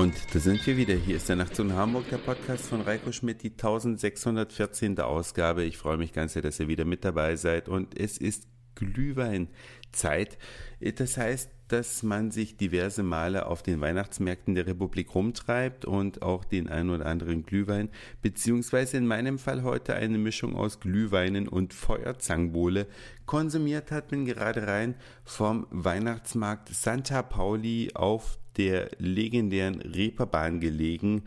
[0.00, 0.94] Und da sind wir wieder.
[0.94, 4.98] Hier ist der Nacht in Hamburg, der Podcast von Reiko Schmidt, die 1614.
[4.98, 5.62] Ausgabe.
[5.64, 7.68] Ich freue mich ganz sehr, dass ihr wieder mit dabei seid.
[7.68, 10.38] Und es ist Glühweinzeit.
[10.80, 16.46] Das heißt, dass man sich diverse Male auf den Weihnachtsmärkten der Republik rumtreibt und auch
[16.46, 17.90] den ein oder anderen Glühwein,
[18.22, 22.86] beziehungsweise in meinem Fall heute eine Mischung aus Glühweinen und Feuerzangenbowle
[23.26, 24.08] konsumiert hat.
[24.08, 31.22] Bin gerade rein vom Weihnachtsmarkt Santa Pauli auf der legendären Reeperbahn gelegen.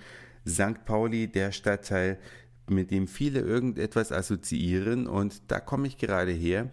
[0.47, 0.85] St.
[0.85, 2.19] Pauli, der Stadtteil,
[2.69, 6.69] mit dem viele irgendetwas assoziieren und da komme ich gerade her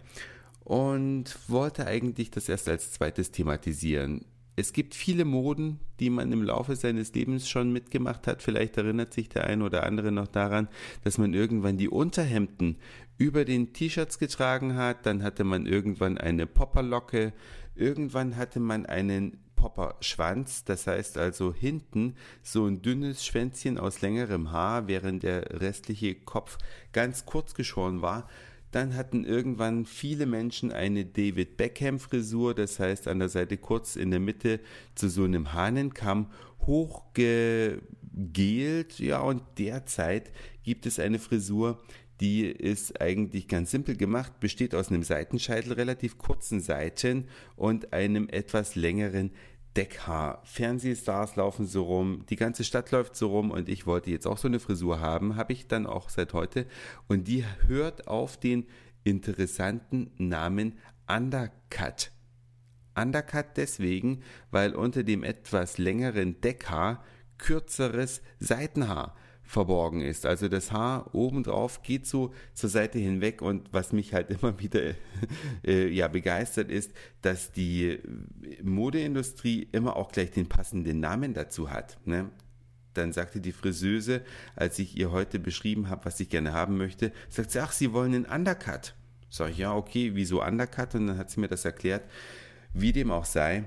[0.63, 4.23] und wollte eigentlich das erst als zweites thematisieren.
[4.55, 8.43] Es gibt viele Moden, die man im Laufe seines Lebens schon mitgemacht hat.
[8.43, 10.67] Vielleicht erinnert sich der eine oder andere noch daran,
[11.03, 12.77] dass man irgendwann die Unterhemden
[13.17, 15.07] über den T-Shirts getragen hat.
[15.07, 17.33] Dann hatte man irgendwann eine Popperlocke.
[17.73, 20.63] Irgendwann hatte man einen Popperschwanz.
[20.63, 26.57] Das heißt also hinten so ein dünnes Schwänzchen aus längerem Haar, während der restliche Kopf
[26.93, 28.27] ganz kurz geschoren war.
[28.71, 33.95] Dann hatten irgendwann viele Menschen eine David Beckham Frisur, das heißt an der Seite kurz
[33.95, 34.61] in der Mitte
[34.95, 36.27] zu so einem Hahnenkamm
[38.11, 38.99] hochgegelt.
[38.99, 40.31] Ja, und derzeit
[40.63, 41.81] gibt es eine Frisur,
[42.19, 48.29] die ist eigentlich ganz simpel gemacht, besteht aus einem Seitenscheitel, relativ kurzen Seiten und einem
[48.29, 49.31] etwas längeren
[49.75, 50.41] Deckhaar.
[50.43, 54.37] Fernsehstars laufen so rum, die ganze Stadt läuft so rum und ich wollte jetzt auch
[54.37, 56.67] so eine Frisur haben, habe ich dann auch seit heute
[57.07, 58.67] und die hört auf den
[59.03, 62.11] interessanten Namen Undercut.
[62.95, 67.03] Undercut deswegen, weil unter dem etwas längeren Deckhaar
[67.41, 70.25] kürzeres Seitenhaar verborgen ist.
[70.25, 74.93] Also das Haar obendrauf geht so zur Seite hinweg und was mich halt immer wieder
[75.65, 77.99] äh, ja begeistert ist, dass die
[78.63, 81.97] Modeindustrie immer auch gleich den passenden Namen dazu hat.
[82.05, 82.29] Ne?
[82.93, 84.21] Dann sagte die Friseuse,
[84.55, 87.91] als ich ihr heute beschrieben habe, was ich gerne haben möchte, sagt sie, ach, Sie
[87.93, 88.95] wollen einen Undercut.
[89.29, 90.95] Sag ich, ja, okay, wieso Undercut?
[90.95, 92.03] Und dann hat sie mir das erklärt.
[92.73, 93.63] Wie dem auch sei,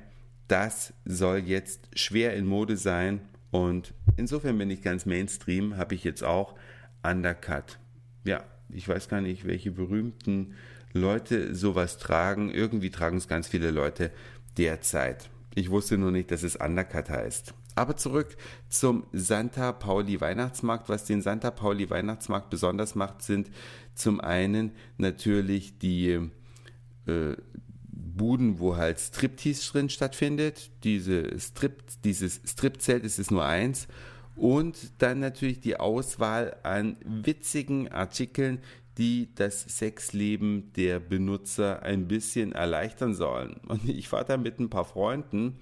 [0.46, 3.22] das soll jetzt schwer in Mode sein
[3.54, 6.56] und insofern bin ich ganz Mainstream, habe ich jetzt auch
[7.04, 7.78] Undercut.
[8.24, 10.54] Ja, ich weiß gar nicht, welche berühmten
[10.92, 12.50] Leute sowas tragen.
[12.50, 14.10] Irgendwie tragen es ganz viele Leute
[14.58, 15.30] derzeit.
[15.54, 17.54] Ich wusste nur nicht, dass es Undercut heißt.
[17.76, 18.36] Aber zurück
[18.68, 20.88] zum Santa Pauli Weihnachtsmarkt.
[20.88, 23.52] Was den Santa Pauli Weihnachtsmarkt besonders macht, sind
[23.94, 26.28] zum einen natürlich die
[27.06, 27.36] äh,
[28.16, 30.70] Buden, wo halt Striptease drin stattfindet.
[30.84, 33.88] Diese Strip, dieses Stripzelt ist es nur eins.
[34.36, 38.60] Und dann natürlich die Auswahl an witzigen Artikeln,
[38.98, 43.60] die das Sexleben der Benutzer ein bisschen erleichtern sollen.
[43.68, 45.58] Und ich war da mit ein paar Freunden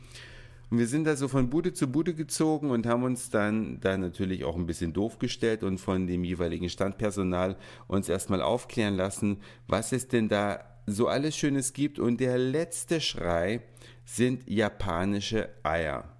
[0.72, 3.94] und wir sind da so von Bude zu Bude gezogen und haben uns dann da
[3.98, 7.56] natürlich auch ein bisschen doof gestellt und von dem jeweiligen Standpersonal
[7.88, 11.98] uns erstmal aufklären lassen, was es denn da so alles Schönes gibt.
[11.98, 13.60] Und der letzte Schrei
[14.04, 16.16] sind japanische Eier.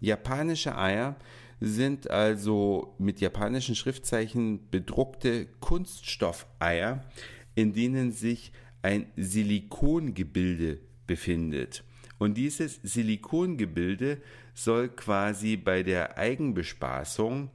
[0.00, 1.16] Japanische Eier
[1.60, 7.04] sind also mit japanischen Schriftzeichen bedruckte Kunststoffeier,
[7.54, 11.82] in denen sich ein Silikongebilde befindet.
[12.18, 14.20] Und dieses Silikongebilde
[14.54, 17.50] soll quasi bei der Eigenbespaßung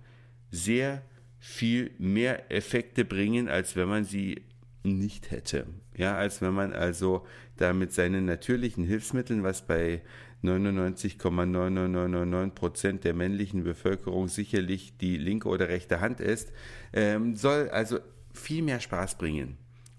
[0.51, 1.03] sehr
[1.39, 4.43] viel mehr Effekte bringen, als wenn man sie
[4.83, 5.67] nicht hätte.
[5.95, 7.25] Ja, als wenn man also
[7.57, 10.01] da mit seinen natürlichen Hilfsmitteln, was bei
[10.43, 16.51] 99,9999 Prozent der männlichen Bevölkerung sicherlich die linke oder rechte Hand ist,
[16.93, 17.99] ähm, soll also
[18.33, 19.57] viel mehr Spaß bringen.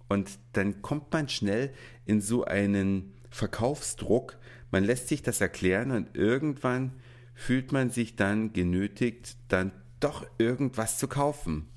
[0.09, 1.73] Und dann kommt man schnell
[2.05, 4.37] in so einen Verkaufsdruck.
[4.71, 6.93] Man lässt sich das erklären und irgendwann
[7.35, 11.69] fühlt man sich dann genötigt, dann doch irgendwas zu kaufen.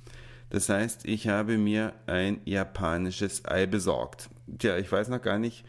[0.55, 4.29] Das heißt, ich habe mir ein japanisches Ei besorgt.
[4.57, 5.65] Tja, ich weiß noch gar nicht,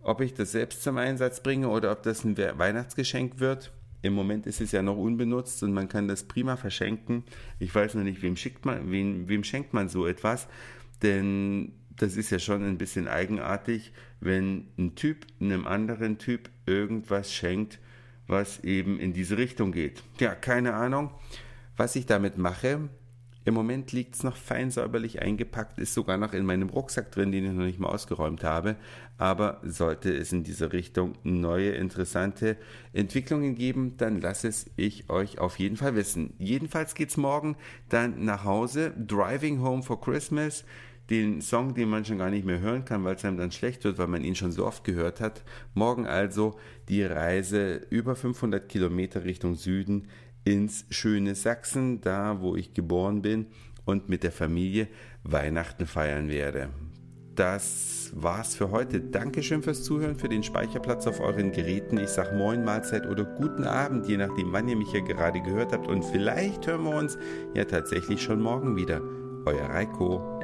[0.00, 3.72] ob ich das selbst zum Einsatz bringe oder ob das ein Weihnachtsgeschenk wird.
[4.02, 7.22] Im Moment ist es ja noch unbenutzt und man kann das prima verschenken.
[7.60, 10.48] Ich weiß noch nicht, wem, schickt man, wem, wem schenkt man so etwas,
[11.00, 17.32] denn das ist ja schon ein bisschen eigenartig, wenn ein Typ einem anderen Typ irgendwas
[17.32, 17.78] schenkt,
[18.26, 20.02] was eben in diese Richtung geht.
[20.18, 21.12] Ja, keine Ahnung,
[21.76, 22.88] was ich damit mache.
[23.46, 27.30] Im Moment liegt es noch fein säuberlich eingepackt, ist sogar noch in meinem Rucksack drin,
[27.30, 28.76] den ich noch nicht mal ausgeräumt habe.
[29.18, 32.56] Aber sollte es in diese Richtung neue interessante
[32.94, 36.32] Entwicklungen geben, dann lasse es ich euch auf jeden Fall wissen.
[36.38, 37.56] Jedenfalls geht's morgen
[37.90, 38.94] dann nach Hause.
[38.96, 40.64] Driving Home for Christmas
[41.10, 43.84] den Song, den man schon gar nicht mehr hören kann, weil es einem dann schlecht
[43.84, 45.42] wird, weil man ihn schon so oft gehört hat.
[45.74, 46.58] Morgen also
[46.88, 50.08] die Reise über 500 Kilometer Richtung Süden
[50.44, 53.46] ins schöne Sachsen, da wo ich geboren bin
[53.84, 54.88] und mit der Familie
[55.22, 56.68] Weihnachten feiern werde.
[57.34, 59.00] Das war's für heute.
[59.00, 61.98] Dankeschön fürs Zuhören, für den Speicherplatz auf euren Geräten.
[61.98, 65.72] Ich sag Moin, Mahlzeit oder guten Abend, je nachdem, wann ihr mich hier gerade gehört
[65.72, 65.88] habt.
[65.88, 67.18] Und vielleicht hören wir uns
[67.54, 69.00] ja tatsächlich schon morgen wieder.
[69.46, 70.43] Euer Reiko.